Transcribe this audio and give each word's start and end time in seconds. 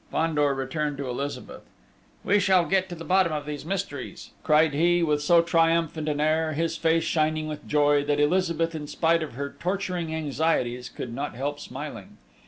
Fandor 0.09 0.55
returned 0.55 0.97
to 0.97 1.07
Elizabeth. 1.07 1.61
"We 2.23 2.39
shall 2.39 2.65
get 2.65 2.89
to 2.89 2.95
the 2.95 3.05
bottom 3.05 3.31
of 3.31 3.45
these 3.45 3.63
mysteries," 3.67 4.31
cried 4.43 4.73
he, 4.73 5.03
with 5.03 5.21
so 5.21 5.43
triumphant 5.43 6.09
an 6.09 6.19
air, 6.19 6.53
his 6.53 6.75
face 6.75 7.03
shining 7.03 7.47
with 7.47 7.67
joy, 7.67 8.03
that 8.05 8.19
Elizabeth, 8.19 8.73
in 8.73 8.87
spite 8.87 9.21
of 9.21 9.33
her 9.33 9.55
torturing 9.59 10.11
anxieties, 10.15 10.89
could 10.89 11.13
not 11.13 11.35
help 11.35 11.59
smiling. 11.59 12.17